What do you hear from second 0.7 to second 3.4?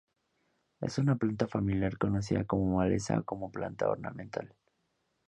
Es una planta familiar conocida como maleza o